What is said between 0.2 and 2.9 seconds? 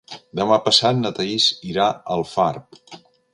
Demà passat na Thaís irà a Alfarb.